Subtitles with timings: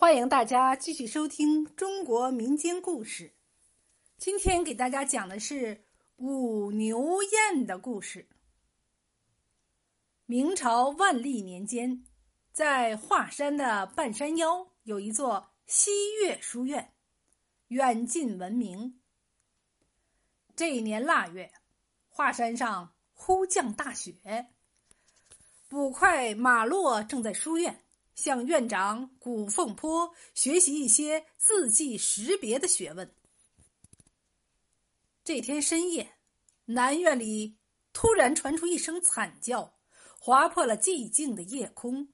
[0.00, 3.34] 欢迎大家继续收听中国民间故事。
[4.16, 5.84] 今天给大家讲的是
[6.16, 8.26] 五牛宴的故事。
[10.24, 12.02] 明朝万历年间，
[12.50, 16.94] 在华山的半山腰有一座西岳书院，
[17.68, 19.02] 远近闻名。
[20.56, 21.52] 这一年腊月，
[22.08, 24.46] 华山上忽降大雪，
[25.68, 27.84] 捕快马洛正在书院。
[28.14, 33.14] 向院长古凤坡学习一些字迹识别的学问。
[35.24, 36.16] 这天深夜，
[36.64, 37.58] 南院里
[37.92, 39.78] 突然传出一声惨叫，
[40.18, 42.12] 划破了寂静的夜空。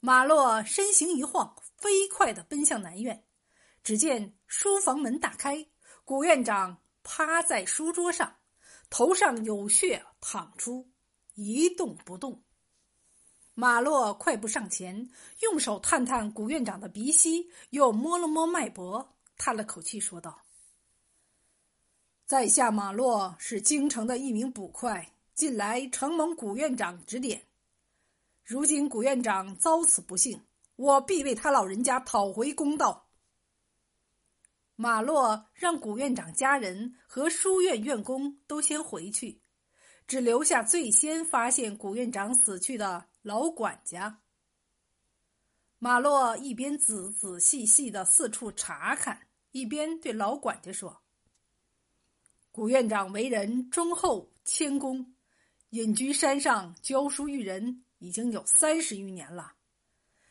[0.00, 3.24] 马洛身形一晃，飞快的奔向南院。
[3.82, 5.68] 只见书房门打开，
[6.04, 8.38] 古院长趴在书桌上，
[8.90, 10.90] 头上有血淌出，
[11.34, 12.44] 一动不动。
[13.54, 15.10] 马洛快步上前，
[15.42, 20.40] 用手探探古院长的鼻息，又摸了摸脉搏，叹了口气说道
[22.24, 27.42] ：“在下马洛是京城的一名捕快，近来承蒙古院长指点，
[28.42, 30.40] 如今古院长遭此不幸，
[30.76, 33.10] 我必为他老人家讨回公道。”
[34.76, 39.42] 马洛让古院长家人和书院院工都先回去，
[40.06, 43.11] 只留下最先发现古院长死去的。
[43.22, 44.20] 老管家
[45.78, 51.02] 马洛一边仔仔细细的四处查看，一边对老管家说
[52.50, 55.14] ：“古院长为人忠厚谦恭，
[55.70, 59.54] 隐居山上教书育人，已经有三十余年了，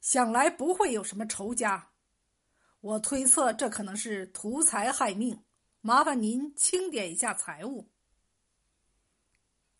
[0.00, 1.90] 想来不会有什么仇家。
[2.80, 5.40] 我推测这可能是图财害命，
[5.80, 7.88] 麻烦您清点一下财物。”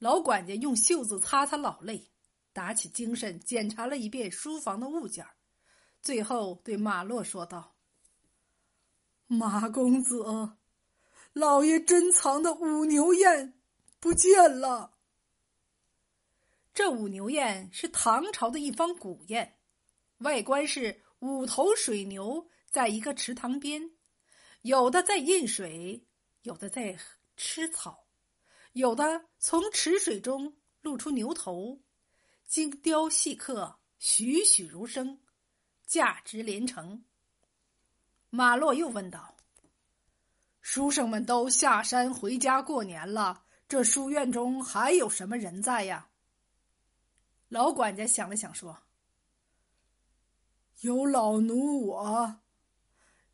[0.00, 2.10] 老管家用袖子擦擦老泪。
[2.56, 5.26] 打起精神，检查了一遍书房的物件
[6.00, 7.76] 最后对马洛说道
[9.28, 10.24] ：“马公子，
[11.34, 13.60] 老爷珍藏的五牛宴
[14.00, 14.96] 不见了。
[16.72, 19.58] 这五牛宴是唐朝的一方古宴，
[20.20, 23.90] 外观是五头水牛在一个池塘边，
[24.62, 26.06] 有的在饮水，
[26.40, 26.98] 有的在
[27.36, 28.06] 吃草，
[28.72, 31.78] 有的从池水中露出牛头。”
[32.46, 35.18] 精雕细刻，栩栩如生，
[35.84, 37.04] 价值连城。
[38.30, 39.36] 马洛又问道
[40.62, 46.08] ：“书生们都下山回家过年了，这书院中还有什么人在呀？”
[47.48, 48.78] 老管家想了想说
[50.82, 52.40] ：“有老奴我，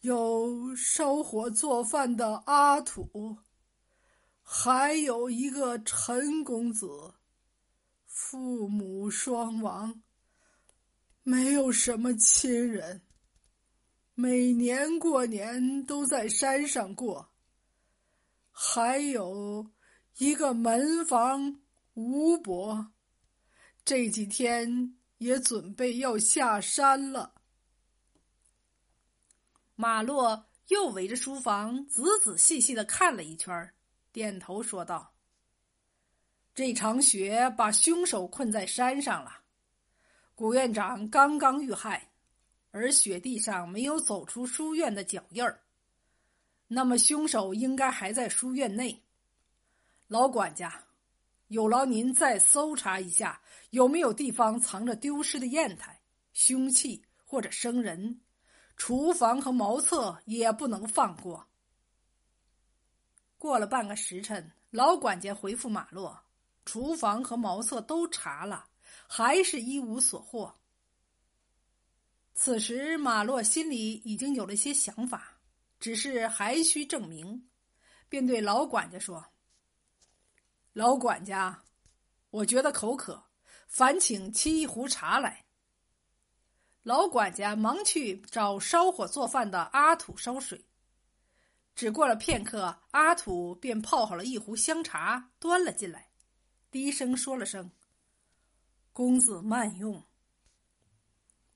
[0.00, 3.38] 有烧火做饭的阿土，
[4.42, 7.14] 还有一个陈公子。”
[8.20, 10.02] 父母双亡，
[11.22, 13.00] 没有什么亲人。
[14.16, 17.30] 每年过年都在山上过。
[18.50, 19.70] 还有
[20.16, 21.60] 一个门房
[21.94, 22.92] 吴伯，
[23.84, 27.36] 这几天也准备要下山了。
[29.76, 33.72] 马洛又围着书房仔仔细细的看了一圈，
[34.10, 35.14] 点头说道。
[36.58, 39.30] 这场雪把凶手困在山上了，
[40.34, 42.10] 古院长刚刚遇害，
[42.72, 45.60] 而雪地上没有走出书院的脚印儿，
[46.66, 49.04] 那么凶手应该还在书院内。
[50.08, 50.82] 老管家，
[51.46, 56.00] 有劳您再搜查一下，有没有地方藏着丢失的砚台、
[56.32, 58.20] 凶器或者生人，
[58.76, 61.46] 厨房和茅厕也不能放过。
[63.36, 66.20] 过了半个时辰，老管家回复马洛。
[66.68, 68.68] 厨房和茅厕都查了，
[69.06, 70.54] 还是一无所获。
[72.34, 75.38] 此时马洛心里已经有了些想法，
[75.80, 77.48] 只是还需证明，
[78.06, 79.24] 便对老管家说
[80.74, 81.64] ：“老管家，
[82.28, 83.24] 我觉得口渴，
[83.66, 85.46] 烦请沏一壶茶来。”
[86.84, 90.62] 老管家忙去找烧火做饭的阿土烧水。
[91.74, 96.07] 只过了片刻，阿土便泡好了一壶香茶，端了进来。
[96.70, 97.70] 低声说了声
[98.92, 100.02] ：“公子慢用。”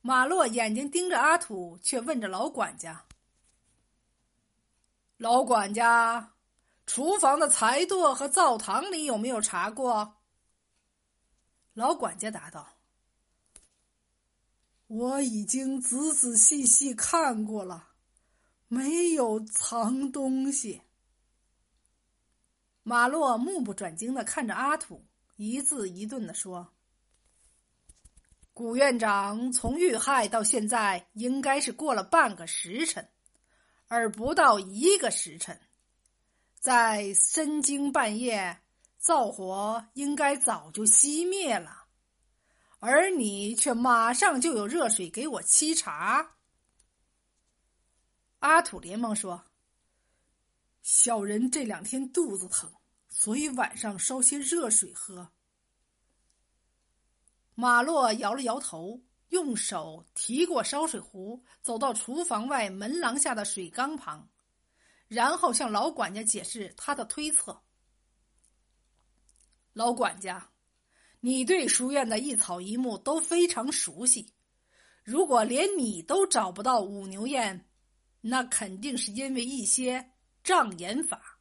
[0.00, 3.04] 马洛眼睛盯着阿土，却问着老管家
[5.16, 6.34] ：“老管家，
[6.86, 10.16] 厨房的财垛和灶堂里有没有查过？”
[11.74, 12.76] 老管家答道
[14.86, 17.88] ：“我已经仔仔细细看过了，
[18.68, 20.82] 没有藏东西。”
[22.86, 26.74] 马洛目不转睛的看着阿土，一字一顿的说
[28.52, 33.08] ：“古院长从遇害到现在，应该是过了半个时辰，
[33.88, 35.58] 而不到一个时辰。
[36.60, 38.60] 在深更半夜，
[38.98, 41.86] 灶火应该早就熄灭了，
[42.80, 46.36] 而你却马上就有热水给我沏茶。
[48.40, 49.42] 阿土连忙说
[50.84, 52.70] ：“小人这两天肚子疼，
[53.08, 55.32] 所以晚上烧些热水喝。”
[57.56, 64.28] 马洛摇了摇头，用手提过烧水壶，走到厨房外门廊下的水缸旁。
[65.08, 67.62] 然后向老管家解释他的推测。
[69.72, 70.50] 老管家，
[71.20, 74.34] 你对书院的一草一木都非常熟悉，
[75.02, 77.70] 如果连你都找不到五牛宴，
[78.20, 80.13] 那肯定是因为一些
[80.44, 81.40] 障眼法。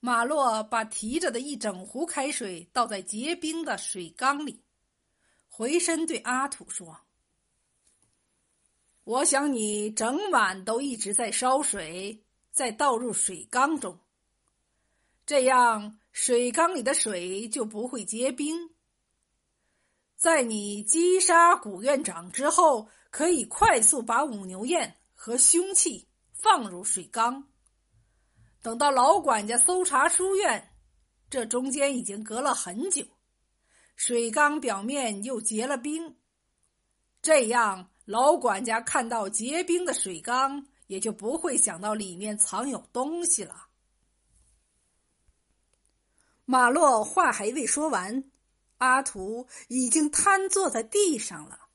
[0.00, 4.64] 马洛把提着的一整壶开水倒在结冰的水缸里，
[5.48, 7.02] 回身对阿土说。
[9.04, 14.00] 我想你整晚都一直在烧水，再倒入水缸中，
[15.24, 18.70] 这样水缸里的水就不会结冰。
[20.16, 26.08] 在你击杀古院长之后，可以快速把五牛宴和凶器
[26.42, 27.48] 放入水缸。
[28.62, 30.74] 等到老管家搜查书院，
[31.30, 33.04] 这中间已经隔了很久，
[33.96, 36.16] 水缸表面又结了冰，
[37.22, 37.90] 这样。
[38.06, 43.68] 老管家看到结冰的水缸，也就不会想到里面藏有东西了。
[46.44, 48.24] 马洛话还未说完，
[48.78, 51.69] 阿图已经瘫坐在地上了。